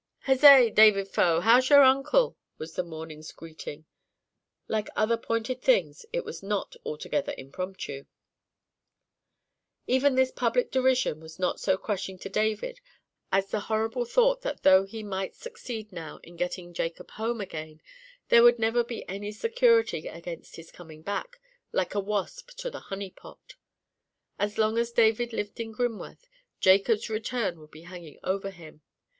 "Huzzay, 0.21 0.71
David 0.71 1.07
Faux! 1.09 1.43
how's 1.43 1.69
your 1.69 1.83
uncle?" 1.83 2.35
was 2.57 2.73
their 2.75 2.83
morning's 2.83 3.31
greeting. 3.31 3.85
Like 4.67 4.87
other 4.95 5.15
pointed 5.15 5.61
things, 5.61 6.07
it 6.11 6.25
was 6.25 6.41
not 6.41 6.75
altogether 6.83 7.35
impromptu. 7.37 8.07
Even 9.85 10.15
this 10.15 10.31
public 10.31 10.71
derision 10.71 11.19
was 11.19 11.37
not 11.37 11.59
so 11.59 11.77
crushing 11.77 12.17
to 12.17 12.29
David 12.29 12.81
as 13.31 13.51
the 13.51 13.59
horrible 13.69 14.03
thought 14.05 14.41
that 14.41 14.63
though 14.63 14.85
he 14.85 15.03
might 15.03 15.35
succeed 15.35 15.91
now 15.91 16.19
in 16.23 16.35
getting 16.35 16.73
Jacob 16.73 17.11
home 17.11 17.39
again 17.39 17.79
there 18.29 18.41
would 18.41 18.57
never 18.57 18.83
be 18.83 19.07
any 19.07 19.31
security 19.31 20.07
against 20.07 20.55
his 20.55 20.71
coming 20.71 21.03
back, 21.03 21.39
like 21.71 21.93
a 21.93 21.99
wasp 21.99 22.49
to 22.57 22.71
the 22.71 22.79
honey 22.89 23.11
pot. 23.11 23.53
As 24.39 24.57
long 24.57 24.79
as 24.79 24.91
David 24.91 25.31
lived 25.31 25.59
at 25.61 25.67
Grimworth, 25.71 26.27
Jacob's 26.59 27.07
return 27.07 27.59
would 27.59 27.69
be 27.69 27.83
hanging 27.83 28.17
over 28.23 28.49
him. 28.49 28.81